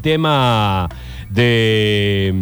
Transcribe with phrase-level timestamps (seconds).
[0.00, 0.88] tema
[1.28, 2.32] de,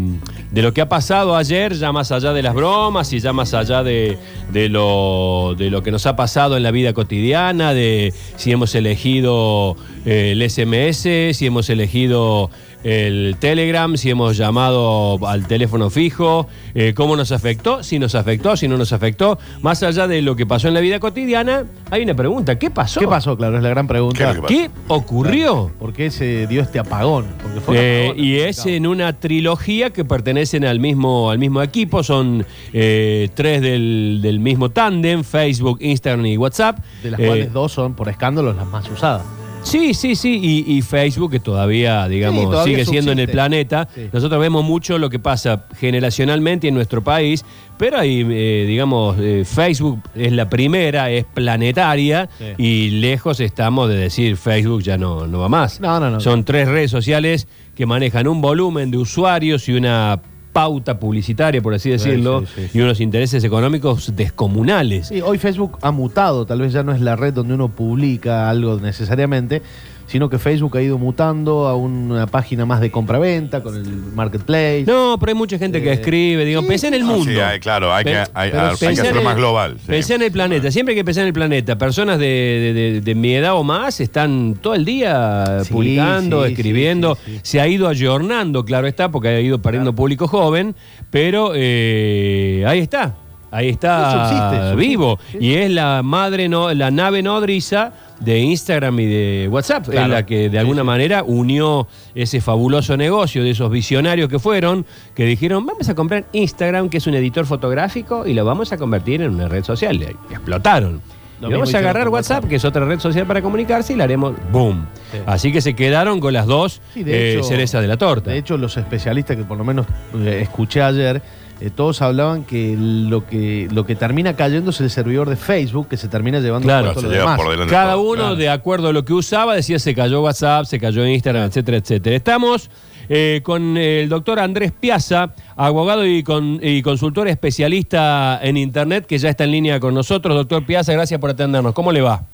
[0.51, 3.55] de lo que ha pasado ayer, ya más allá de las bromas y ya más
[3.55, 4.19] allá de,
[4.53, 8.74] de lo, de lo que nos ha pasado en la vida cotidiana, de si hemos
[8.74, 9.74] elegido
[10.04, 12.50] eh, el SMS, si hemos elegido
[12.88, 18.57] el Telegram, si hemos llamado al teléfono fijo, eh, cómo nos afectó, si nos afectó,
[18.57, 19.39] si no nos afectó.
[19.61, 23.01] Más allá de lo que pasó en la vida cotidiana, hay una pregunta, ¿qué pasó?
[23.01, 23.37] ¿Qué pasó?
[23.37, 24.37] Claro, es la gran ¿Qué es pregunta.
[24.46, 25.73] ¿Qué ocurrió?
[25.80, 27.27] ¿Por qué se dio este apagón?
[27.43, 28.77] Porque fue Eh, apagón, y es complicado.
[28.77, 34.38] en una trilogía que pertenecen al mismo, al mismo equipo, son eh, tres del, del
[34.38, 36.79] mismo tándem, Facebook, Instagram y WhatsApp.
[37.02, 39.23] De las Eh, cuales dos son, por escándalo, las más usadas.
[39.66, 43.29] Sí, sí, sí, y, y Facebook que todavía, digamos, Sí, todavía sigue siendo en el
[43.29, 43.88] planeta.
[43.93, 44.02] Sí.
[44.12, 47.45] Nosotros vemos mucho lo que pasa generacionalmente en nuestro país,
[47.77, 52.45] pero ahí, eh, digamos, eh, Facebook es la primera, es planetaria Sí.
[52.62, 55.80] y lejos estamos de decir Facebook ya no, no va más.
[55.80, 56.21] No, no, no.
[56.21, 60.21] Son tres redes sociales que manejan un volumen de usuarios y una
[60.56, 62.79] pauta publicitaria, por así decirlo, sí, sí, sí.
[62.79, 65.12] y unos intereses económicos descomunales.
[65.23, 68.81] Hoy Facebook ha mutado, tal vez ya no es la red donde uno publica algo
[68.81, 69.61] necesariamente,
[70.07, 74.85] sino que Facebook ha ido mutando a una página más de compraventa con el marketplace.
[74.87, 77.31] No, pero hay mucha gente que Eh, escribe, digo, pensé en el No, mundo.
[77.33, 79.87] sí, hay- claro, hay que- hay- pero hay que hacerlo más global, sí.
[79.89, 81.77] Pensé en el planeta, siempre hay que pensar en el planeta.
[81.77, 86.45] Personas de, de- de- de mi edad o más están todo el día Sí, publicando,
[86.47, 87.15] sí, escribiendo.
[87.17, 87.41] sí, sí, sí.
[87.43, 90.75] Se ha ido ayornando, claro está, porque ha ido perdiendo público joven,
[91.11, 93.15] pero eh, ahí está.
[93.51, 95.19] Ahí está Sí, subsiste, subsiste, vivo.
[95.41, 99.84] Y es la madre, no, la nave nodriza de Instagram y de WhatsApp.
[99.84, 100.09] Es Claro.
[100.14, 105.25] la que de alguna manera unió ese fabuloso negocio de esos visionarios que fueron, que
[105.27, 109.22] dijeron, vamos a comprar Instagram, que es un editor fotográfico, y lo vamos a convertir
[109.22, 109.97] en una red social.
[110.00, 111.00] Y explotaron.
[111.39, 112.48] Y vamos a agarrar WhatsApp, WhatsApp.
[112.48, 114.87] que es otra red social para comunicarse, y la haremos boom.
[115.12, 115.19] Sí.
[115.27, 118.31] Así que se quedaron con las dos eh, hecho- cerezas de la torta.
[118.31, 121.20] De hecho, los especialistas que por lo menos eh, escuché ayer,
[121.61, 125.89] eh, todos hablaban que lo que lo que termina cayendo es el servidor de Facebook,
[125.89, 126.94] que se termina llevando Claro.
[126.94, 127.37] Se lleva demás.
[127.41, 128.37] por delante Cada todo, uno, claro.
[128.37, 132.15] de acuerdo a lo que usaba, decía se cayó WhatsApp, se cayó Instagram, etcétera, etcétera.
[132.17, 132.71] Estamos
[133.09, 139.17] eh, con el doctor Andrés Piazza, abogado y, con- y consultor especialista en Internet, que
[139.19, 140.34] ya está en línea con nosotros.
[140.37, 141.73] Doctor Piazza, gracias por atendernos.
[141.73, 142.25] ¿Cómo le va?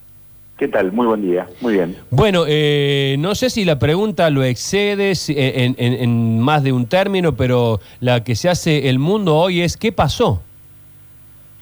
[0.59, 0.93] ¿Qué tal?
[0.93, 1.49] Muy buen día.
[1.61, 1.97] Muy bien.
[2.11, 6.73] Bueno, eh, no sé si la pregunta lo excede si- en, en- en más de
[6.73, 10.43] un término, pero la que se hace el mundo hoy es ¿qué pasó?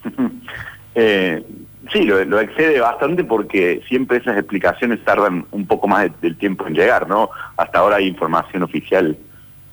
[0.97, 1.45] Eh,
[1.93, 6.37] sí, lo, lo excede bastante porque siempre esas explicaciones tardan un poco más de- del
[6.37, 7.31] tiempo en llegar, ¿no?
[7.57, 9.17] Hasta ahora hay información oficial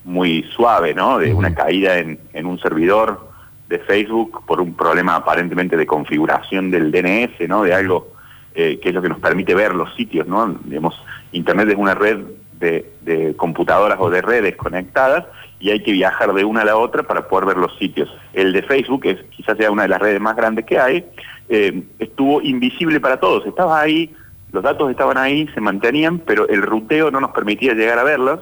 [0.04, 1.18] muy suave, ¿no?
[1.18, 3.28] De una caída en, en un servidor
[3.68, 7.64] de Facebook por un problema aparentemente de configuración del DNS, ¿no?
[7.64, 8.12] De algo
[8.60, 10.48] eh, que es lo que nos permite ver los sitios, ¿no?
[10.64, 12.18] Digamos, Internet es una red
[12.58, 15.26] de, computadoras o de redes conectadas
[15.60, 18.08] y hay que viajar de una a la otra para poder ver los sitios.
[18.32, 21.06] El de Facebook, que quizás sea una de las redes más grandes que hay,
[21.48, 23.46] eh, estuvo invisible para todos.
[23.46, 24.12] Estaba ahí,
[24.50, 28.40] los datos estaban ahí, se mantenían, pero el ruteo no nos permitía llegar a verlos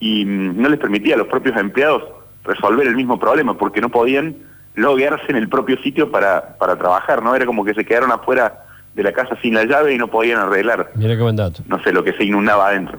[0.00, 2.02] y mm, no les permitía a los propios empleados
[2.42, 4.34] resolver el mismo problema porque no podían
[4.74, 7.36] loguearse en el propio sitio para, para trabajar, ¿no?
[7.36, 8.63] Era como que se quedaron afuera
[8.94, 11.62] de la casa sin la llave y no podían arreglar, Mira qué buen dato.
[11.66, 12.98] no sé, lo que se inundaba adentro.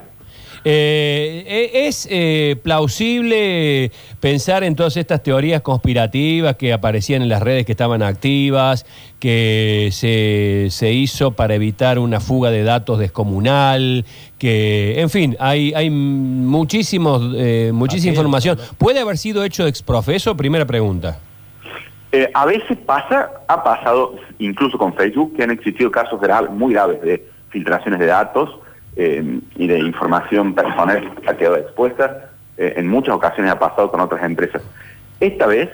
[0.67, 7.44] Eh, eh, ¿Es eh, plausible pensar en todas estas teorías conspirativas que aparecían en las
[7.44, 8.84] redes que estaban activas,
[9.19, 14.05] que se, se hizo para evitar una fuga de datos descomunal,
[14.39, 18.57] que, en fin, hay, hay muchísimos, eh, muchísima información.
[18.79, 20.35] ¿Puede haber sido hecho ex profeso?
[20.35, 21.19] Primera pregunta.
[22.16, 26.74] Eh, a veces pasa, ha pasado incluso con Facebook, que han existido casos graves, muy
[26.74, 28.58] graves de filtraciones de datos
[28.96, 32.30] eh, y de información personal que ha quedado expuesta.
[32.56, 34.62] Eh, en muchas ocasiones ha pasado con otras empresas.
[35.20, 35.70] Esta vez,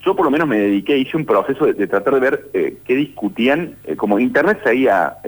[0.00, 3.76] yo por lo menos me dediqué, hice un proceso de, tratar de ver qué discutían,
[3.98, 5.18] como Internet seguía,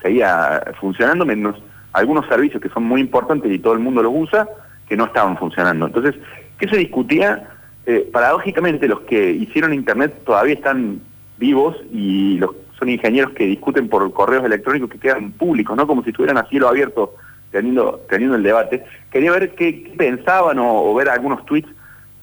[0.00, 1.60] seguía funcionando, menos
[1.92, 4.48] algunos servicios que son muy importantes y todo el mundo los usa,
[4.88, 5.86] que no estaban funcionando.
[5.86, 6.14] Entonces,
[6.58, 7.48] ¿qué se discutía?
[7.86, 11.00] Eh, paradójicamente los que hicieron Internet todavía están
[11.38, 15.86] vivos y los, son ingenieros que discuten por correos electrónicos que quedan públicos, ¿no?
[15.86, 17.14] Como si estuvieran a cielo abierto
[17.50, 18.84] teniendo, teniendo el debate.
[19.10, 21.68] Quería ver qué, qué pensaban o, o ver algunos tweets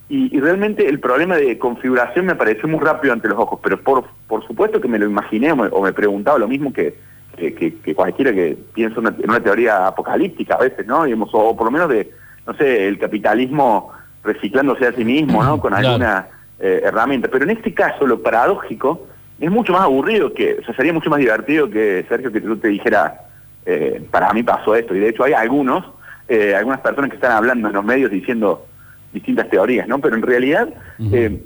[0.09, 4.05] y, realmente el problema de configuración me pareció muy rápido ante los ojos, pero por,
[4.27, 6.95] por supuesto que me lo imaginé o me, o preguntaba lo mismo que,
[7.37, 11.03] que, cualquiera que piensa en una teoría apocalíptica a veces, ¿no?
[11.03, 12.11] Digamos, o, por lo menos de,
[12.47, 13.91] no sé, el capitalismo
[14.23, 15.59] reciclándose a sí mismo, ¿no?
[15.59, 16.27] Con alguna
[16.59, 17.29] eh, herramienta.
[17.31, 19.07] Pero en este caso, lo paradójico
[19.39, 22.57] es mucho más aburrido que, o sea, sería mucho más divertido que, Sergio, que tú
[22.57, 23.21] te dijera,
[23.65, 24.95] eh, para mí pasó esto.
[24.95, 25.85] Y de hecho hay algunos
[26.29, 28.67] eh, algunas personas que están hablando en los medios diciendo
[29.11, 29.97] distintas teorías, ¿no?
[29.97, 30.69] Pero en realidad,
[31.11, 31.41] eh,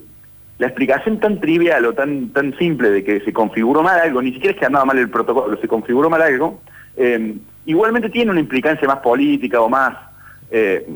[0.60, 4.34] la explicación tan trivial o tan, tan simple de que se configuró mal algo, ni
[4.34, 6.60] siquiera es que andaba mal el protocolo, se configuró mal algo,
[6.98, 9.96] eh, igualmente tiene una implicancia más política o más,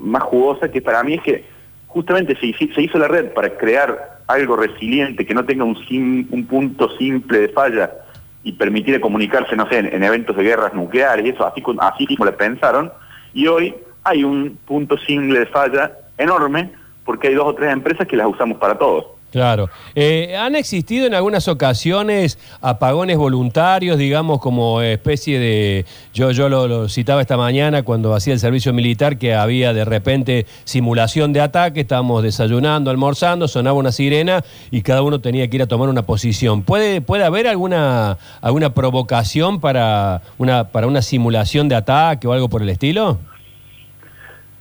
[0.01, 1.45] más jugosa, que para mí es que
[1.97, 5.75] justamente se, se hizo la red para crear algo resiliente, que no tenga un,
[6.29, 7.91] un punto simple de falla
[8.43, 12.29] y permitir comunicarse, no sé, en, eventos de guerras nucleares y eso, así, así como
[12.29, 12.91] le pensaron,
[13.33, 13.73] y hoy
[14.03, 16.69] hay un punto simple de falla enorme
[17.03, 19.16] porque hay dos o tres empresas que las usamos para todo.
[19.31, 19.69] Claro.
[19.93, 25.85] Eh, ¿Han existido en algunas ocasiones apagones voluntarios, digamos, como especie de...
[26.13, 30.45] Yo, yo lo, citaba esta mañana cuando hacía el servicio militar, que había de repente
[30.63, 35.61] simulación de ataque, estábamos desayunando, almorzando, sonaba una sirena y cada uno tenía que ir
[35.61, 36.63] a tomar una posición.
[36.63, 42.47] ¿Puede, puede haber alguna, alguna provocación para una, para una simulación de ataque o algo
[42.47, 43.19] por el estilo?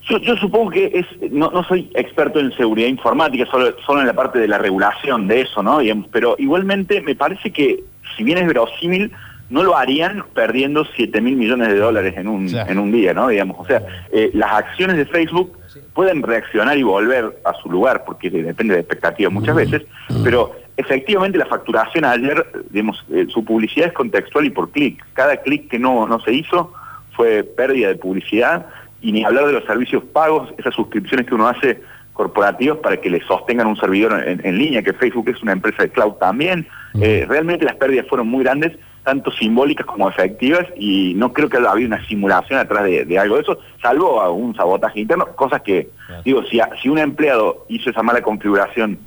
[0.08, 4.12] Yo, supongo que es, no, no, soy experto en seguridad informática, solo, solo en la
[4.12, 5.80] parte de la regulación de eso, ¿no?
[6.12, 7.82] pero igualmente me parece que,
[8.16, 9.10] si bien es verosímil,
[9.50, 13.28] no lo harían perdiendo 7 mil millones de dólares en un, en un día, ¿no?
[13.28, 13.82] Digamos, o sea,
[14.12, 15.56] eh, las acciones de Facebook
[15.94, 19.82] pueden reaccionar y volver a su lugar, porque depende de expectativas muchas veces,
[20.24, 25.04] pero efectivamente la facturación ayer, digamos, eh, su publicidad es contextual y por clic.
[25.12, 26.72] Cada clic que no, no se hizo
[27.12, 28.66] fue pérdida de publicidad
[29.00, 31.82] y ni hablar de los servicios pagos, esas suscripciones que uno hace
[32.12, 35.90] corporativos para que le sostengan un servidor en, línea, que Facebook es una empresa de
[35.90, 36.66] cloud también.
[37.00, 38.72] Eh, realmente las pérdidas fueron muy grandes,
[39.04, 43.36] tanto simbólicas como efectivas, y no creo que haya habido una simulación atrás de, algo
[43.36, 45.90] de eso, salvo a un sabotaje interno, cosas que,
[46.24, 48.98] digo, si, si un empleado hizo esa mala configuración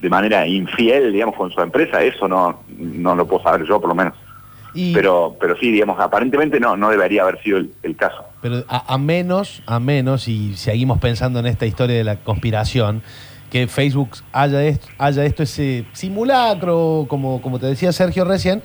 [0.00, 3.88] de manera infiel, digamos, con su empresa, eso no, no lo puedo saber yo, por
[3.88, 4.14] lo menos.
[4.74, 8.24] Pero, pero sí, digamos, aparentemente no, no debería haber sido el, caso.
[8.40, 13.02] Pero a, menos, a menos, y seguimos pensando en esta historia de la conspiración,
[13.50, 18.62] que Facebook haya esto, haya esto ese simulacro, como, como te decía Sergio recién,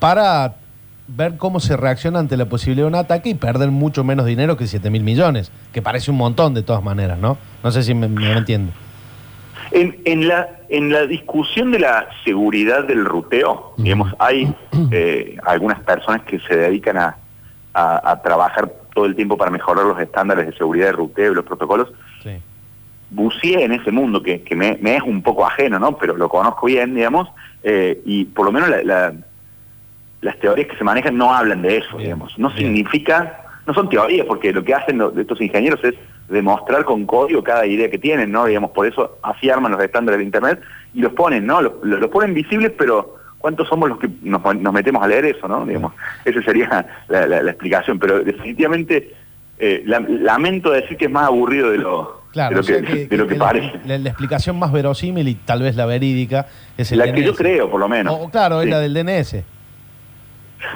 [0.00, 0.56] para
[1.06, 4.56] ver cómo se reacciona ante la posibilidad de un ataque y perder mucho menos dinero
[4.56, 7.38] que 7 mil millones, que parece un montón de todas maneras, ¿no?
[7.62, 8.72] No sé si me, me entiendo.
[9.72, 14.52] En, la, en la discusión de la seguridad del ruteo, digamos, hay
[14.90, 17.16] eh, algunas personas que se dedican a,
[18.24, 21.92] trabajar todo el tiempo para mejorar los estándares de seguridad de ruteo y los protocolos.
[22.22, 22.30] Sí.
[23.42, 25.96] En ese mundo que, me, es un poco ajeno, ¿no?
[25.96, 27.28] Pero lo conozco bien, digamos,
[27.62, 28.70] eh, y por lo menos
[30.20, 32.36] las teorías que se manejan no hablan de eso, digamos.
[32.38, 35.94] No significa, no son teorías, porque lo que hacen estos ingenieros es
[36.30, 38.46] demostrar con código cada idea que tienen, ¿no?
[38.46, 40.60] Digamos, por eso así arman los estándares de Internet
[40.94, 41.60] y los ponen, ¿no?
[41.60, 44.42] Los, ponen visibles, pero ¿cuántos somos los que nos,
[44.72, 45.66] metemos a leer eso, ¿no?
[45.66, 45.92] Digamos,
[46.24, 49.12] esa sería la, explicación, pero definitivamente
[49.58, 53.80] eh, lamento decir que es más aburrido de lo, de lo que, parece.
[53.84, 56.46] La, explicación más verosímil y tal vez la verídica
[56.78, 58.30] es el La que yo creo, por lo menos.
[58.30, 59.42] claro, es la del DNS.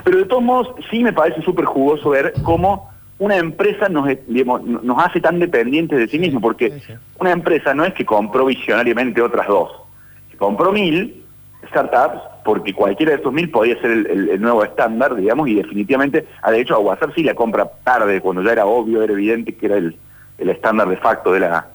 [0.02, 4.98] Pero de todos modos, sí me parece súper jugoso ver cómo una empresa nos, nos
[4.98, 6.80] hace tan dependientes de sí mismo, porque
[7.18, 9.70] una empresa no es que compró visionariamente otras dos,
[10.38, 11.24] compró mil
[11.68, 16.50] startups porque cualquiera de estos mil podía ser el, nuevo estándar, digamos, y definitivamente, ah,
[16.50, 19.66] de hecho a WhatsApp sí la compra tarde, cuando ya era obvio, era evidente que
[19.66, 19.96] era el,
[20.38, 21.66] estándar de facto de la,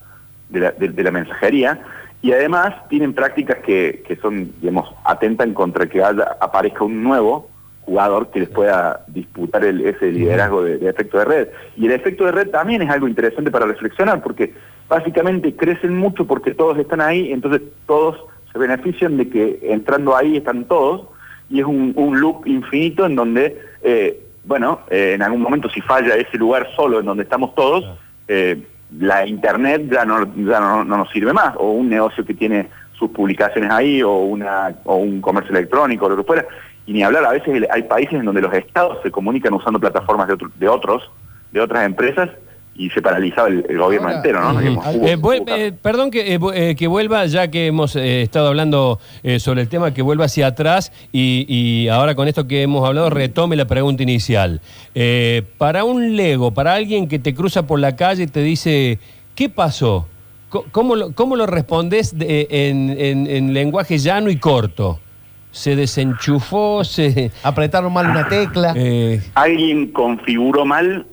[0.50, 1.82] de la, mensajería,
[2.22, 7.49] y además tienen prácticas que, que son, digamos, atentan contra que haya, aparezca un nuevo,
[7.90, 11.48] jugador que les pueda disputar ese liderazgo de, efecto de red.
[11.76, 14.54] Y el efecto de red también es algo interesante para reflexionar, porque
[14.88, 18.16] básicamente crecen mucho porque todos están ahí, entonces todos
[18.52, 21.08] se benefician de que entrando ahí están todos,
[21.50, 26.16] y es un, loop infinito en donde, eh, bueno, eh, en algún momento si falla
[26.16, 27.84] ese lugar solo en donde estamos todos,
[28.28, 28.62] eh,
[29.00, 32.70] la internet ya no, ya no, no, nos sirve más, o un negocio que tiene
[32.94, 36.46] sus publicaciones ahí, o, una, o un comercio electrónico, o lo que fuera,
[36.90, 40.28] y ni hablar, a veces hay países en donde los estados se comunican usando plataformas
[40.28, 41.04] de, de otros,
[41.52, 42.32] de otras empresas,
[42.74, 44.60] y se paralizaba el, gobierno entero, ¿no?
[44.60, 45.16] Eh,
[45.48, 49.00] eh, perdón que, eh, que vuelva, ya que hemos estado hablando
[49.38, 53.12] sobre el tema, que vuelva hacia atrás y, y, ahora con esto que hemos hablado
[53.12, 54.60] retome la pregunta inicial.
[55.60, 58.98] para un Lego, para alguien que te cruza por la calle y te dice,
[59.36, 60.08] ¿qué pasó?
[60.72, 65.00] ¿Cómo lo, cómo lo respondes en, en lenguaje llano y corto?
[65.52, 67.32] Se desenchufó, se...
[67.44, 68.74] Apretaron mal una tecla.
[68.76, 71.06] Eh, alguien configuró mal,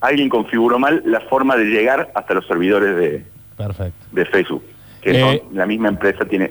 [0.00, 3.24] alguien configuró mal la forma de llegar hasta los servidores de,
[4.12, 4.62] de Facebook.
[5.00, 6.50] Que eh, la misma empresa tiene,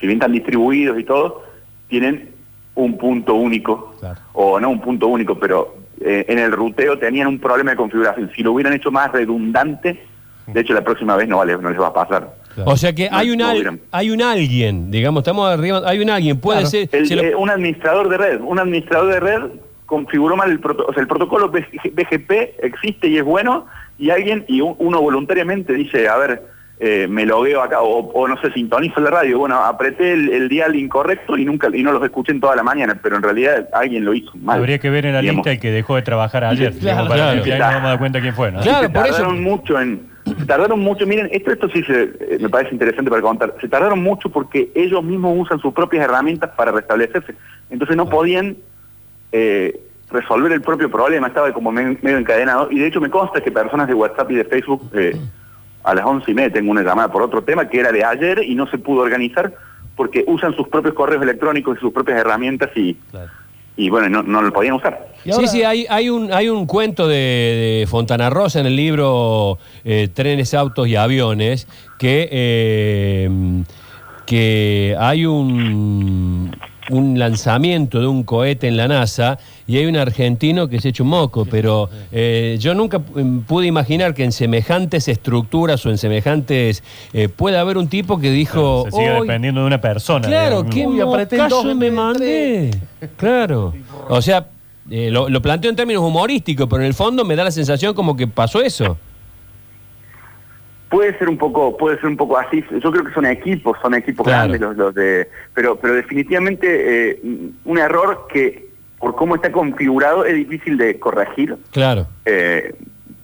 [0.00, 1.42] si bien están distribuidos y todo,
[1.88, 2.30] tienen
[2.74, 3.96] un punto único,
[4.34, 8.30] o no un punto único, pero eh, en el ruteo tenían un problema de configuración.
[8.36, 10.00] Si lo hubieran hecho más redundante,
[10.46, 12.34] de hecho la próxima vez no, vale, no les va a pasar.
[12.66, 16.38] O sea que hay un, al- hay un alguien, digamos, estamos arriba, hay un alguien,
[16.40, 16.70] puede Claro.
[16.70, 16.88] ser...
[16.92, 19.42] El- se lo- eh, un administrador de red, un administrador de red
[19.86, 23.66] configuró mal el protocolo, o sea, el protocolo BG- BGP existe y es bueno,
[23.98, 26.42] y alguien, y un- uno voluntariamente dice, a ver,
[26.80, 30.48] eh, me logueo acá, o, o no sé, sintonizo la radio, bueno, apreté el, el
[30.48, 33.68] dial incorrecto y nunca y no los escuché en toda la mañana, pero en realidad
[33.72, 34.58] alguien lo hizo mal.
[34.60, 35.38] Habría que ver en la digamos.
[35.38, 36.72] lista el que dejó de trabajar ayer.
[36.78, 37.92] Claro, digamos, para claro.
[37.92, 38.60] que cuenta quién fue, ¿no?
[38.60, 40.06] Claro, por eso- mucho en
[40.38, 43.68] se tardaron mucho miren esto esto sí se, eh, me parece interesante para contar se
[43.68, 47.34] tardaron mucho porque ellos mismos usan sus propias herramientas para restablecerse
[47.70, 48.56] entonces no podían
[49.32, 49.80] eh,
[50.10, 53.50] resolver el propio problema estaba como me- medio encadenado y de hecho me consta que
[53.50, 55.16] personas de WhatsApp y de Facebook eh,
[55.84, 58.42] a las once y media tengo una llamada por otro tema que era de ayer
[58.42, 59.52] y no se pudo organizar
[59.96, 62.96] porque usan sus propios correos electrónicos y sus propias herramientas y.
[63.78, 65.08] y bueno no, no lo podían usar.
[65.24, 67.14] Sí, sí, hay, hay, un, hay un cuento de,
[67.80, 71.68] de Fontana Rosa en el libro eh, Trenes, Autos y Aviones
[71.98, 73.30] que, eh,
[74.26, 76.56] que hay un,
[76.90, 81.02] un lanzamiento de un cohete en la NASA y hay un argentino que se echa
[81.04, 85.98] un moco, pero eh, yo nunca mm, pude imaginar que en semejantes estructuras o en
[85.98, 86.82] semejantes...
[87.12, 88.84] eh, puede haber un tipo que dijo...
[88.86, 90.26] Se sigue "Hoy- dependiendo de una persona.
[90.26, 92.70] Claro, qué en me mandé.
[93.18, 93.74] Claro.
[94.08, 94.48] O sea,
[94.90, 97.92] eh, lo, lo planteo en términos humorísticos, pero en el fondo me da la sensación
[97.92, 98.96] como que pasó eso.
[100.90, 102.64] Puede ser un poco, puede ser un poco así.
[102.82, 104.48] Yo creo que son equipos, son equipos Claro.
[104.52, 107.20] grandes los, los de, pero, pero definitivamente eh,
[107.66, 108.67] un error que
[108.98, 111.56] por cómo está configurado es difícil de corregir.
[111.70, 112.06] Claro.
[112.24, 112.74] Eh,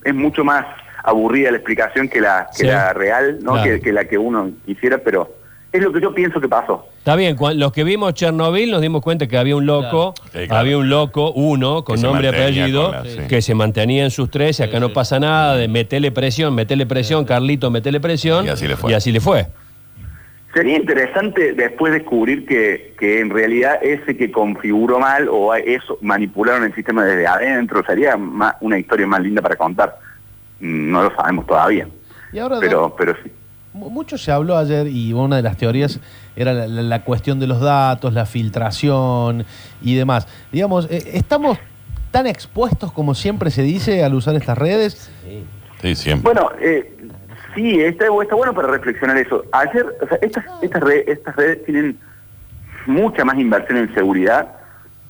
[0.03, 0.65] es mucho más
[1.03, 2.67] aburrida la explicación que la, que Sí.
[2.67, 3.53] la real, ¿no?
[3.53, 3.63] Claro.
[3.75, 5.35] Que, que la que uno quisiera, pero
[5.71, 6.87] es lo que yo pienso que pasó.
[6.99, 10.29] Está bien, los que vimos Chernobyl nos dimos cuenta que había un loco, Claro.
[10.31, 10.55] Sí, claro.
[10.61, 13.19] había un loco, uno, con Que nombre y apellido, con la- sí.
[13.27, 14.93] que se mantenía en sus tres, y acá Sí, no sí.
[14.93, 18.45] pasa nada, de metele presión, metele presión, Carlito, metele presión.
[18.45, 18.91] Y así le fue.
[18.91, 19.47] Y así le fue.
[20.55, 26.63] Sería interesante después descubrir que, que en realidad ese que configuró mal o eso manipularon
[26.63, 28.17] el sistema desde adentro, sería
[28.61, 29.99] una historia más linda para contar.
[30.61, 31.89] No lo sabemos todavía,
[32.31, 33.29] Y ahora, pero, pero sí.
[33.73, 35.99] Mu- Mucho se habló ayer y una de las teorías
[36.37, 39.45] era la, la- la cuestión de los datos, la filtración
[39.81, 40.25] y demás.
[40.53, 41.57] Digamos, eh, ¿estamos
[42.11, 45.11] tan expuestos como siempre se dice al usar estas redes?
[45.81, 46.31] Sí, siempre.
[46.31, 46.95] Bueno, eh,
[47.55, 49.43] sí, está, está bueno para reflexionar eso.
[49.51, 51.97] Ayer, o sea, estas, estas, redes, estas redes tienen
[52.85, 54.47] mucha más inversión en seguridad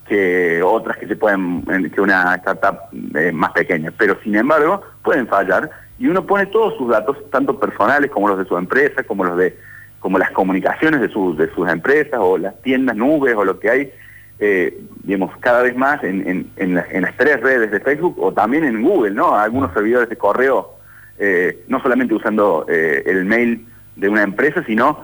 [0.08, 2.78] que otras que se pueden, en- que una startup
[3.16, 3.92] eh, más pequeña.
[3.98, 8.38] Pero sin embargo, pueden fallar y uno pone todos sus datos, tanto personales como los
[8.38, 9.58] de su empresa, como los de
[10.00, 13.70] como las comunicaciones de sus de sus empresas o las tiendas nubes o lo que
[13.72, 13.92] hay,
[14.38, 18.16] eh, digamos, cada vez más en, en, en, la- en las tres redes de Facebook
[18.20, 19.36] o también en Google, ¿no?
[19.36, 20.75] Algunos servidores de correo,
[21.20, 25.02] eh, no solamente usando eh, el mail de una empresa, sino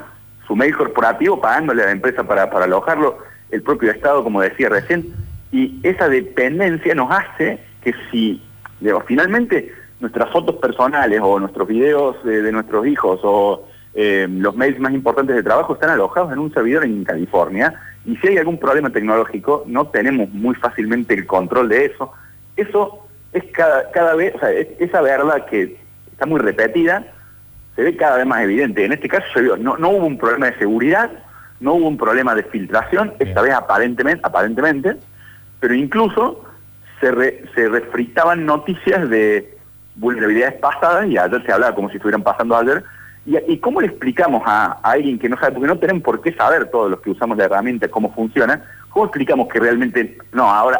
[0.47, 3.19] su mail corporativo pagándole a la empresa para, para alojarlo,
[3.51, 5.13] el propio Estado, como decía recién,
[5.51, 8.41] y esa dependencia nos hace que si,
[8.79, 14.55] digamos, finalmente nuestras fotos personales o nuestros videos eh, de nuestros hijos o eh, los
[14.55, 17.73] mails más importantes de trabajo están alojados en un servidor en California
[18.05, 22.11] y si hay algún problema tecnológico no tenemos muy fácilmente el control de eso.
[22.55, 25.77] Eso es cada, cada vez, o sea, es- esa verdad que
[26.21, 27.03] está muy repetida
[27.75, 28.85] se ve cada vez más evidente.
[28.85, 31.09] En este caso se vio, no, no hubo un problema de seguridad,
[31.61, 34.97] no hubo un problema de filtración, esta vez aparentemente, aparentemente,
[35.59, 36.43] pero incluso
[36.99, 39.57] se, re- se refritaban noticias de
[39.95, 42.83] vulnerabilidades pasadas y ayer se hablaba como si estuvieran pasando ayer.
[43.25, 46.21] ¿Y, y cómo le explicamos a, a alguien que no sabe, porque no tenemos por
[46.21, 50.43] qué saber todos los que usamos la herramienta cómo funciona, cómo explicamos que realmente, no,
[50.51, 50.79] ahora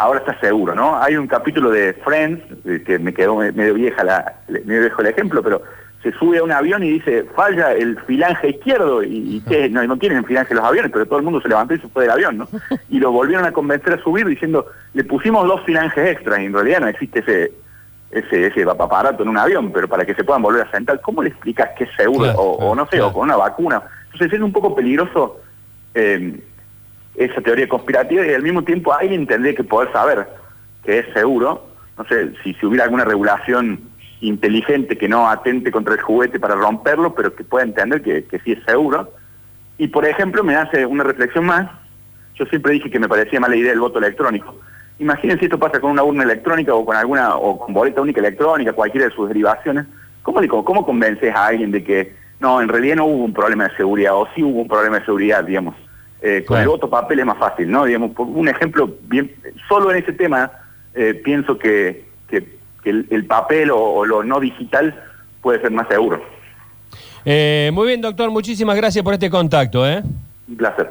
[0.00, 0.96] ahora está seguro, ¿no?
[1.00, 5.02] Hay un capítulo de Friends, eh, que me quedó me- medio vieja la, medio viejo
[5.02, 5.62] el ejemplo, pero
[6.02, 9.84] se sube a un avión y dice, falla el filange izquierdo, y, y que no,
[9.86, 12.12] no tienen filange los aviones, pero todo el mundo se levantó y se fue del
[12.12, 12.48] avión, ¿no?
[12.88, 14.64] Y lo volvieron a convencer a subir diciendo,
[14.94, 17.52] le pusimos dos filanges extras, y en realidad no existe ese
[18.10, 21.22] ese, ese aparato en un avión, pero para que se puedan volver a sentar, ¿cómo
[21.22, 22.24] le explicas que es seguro?
[22.24, 23.06] Claro, o, no sé, claro.
[23.08, 23.82] o con una vacuna.
[24.06, 25.38] Entonces es un poco peligroso
[25.94, 26.40] eh,
[27.14, 30.26] esa teoría conspirativa y al mismo tiempo alguien tendría que poder saber
[30.84, 31.66] que es seguro.
[31.98, 33.80] No sé, si, si hubiera alguna regulación
[34.20, 38.38] inteligente que no atente contra el juguete para romperlo, pero que pueda entender que, que
[38.40, 39.12] sí es seguro.
[39.78, 41.70] Y por ejemplo, me hace una reflexión más.
[42.34, 44.56] Yo siempre dije que me parecía mala idea el voto electrónico.
[44.98, 48.20] Imaginen si esto pasa con una urna electrónica o con alguna o con boleta única
[48.20, 49.86] electrónica, cualquiera de sus derivaciones.
[50.22, 53.76] ¿Cómo, cómo convences a alguien de que no, en realidad no hubo un problema de
[53.76, 55.74] seguridad o sí hubo un problema de seguridad, digamos?
[56.22, 56.62] Eh, con Claro.
[56.62, 57.84] el voto papel es más fácil, ¿no?
[57.84, 59.30] Digamos, por un ejemplo bien,
[59.68, 60.50] solo en ese tema
[60.94, 64.94] eh, pienso que, que- que el, el papel o, o lo no digital
[65.42, 66.22] puede ser más seguro.
[67.24, 69.86] Eh, muy bien, doctor, muchísimas gracias por este contacto.
[69.88, 70.02] ¿eh?
[70.48, 70.90] Un placer.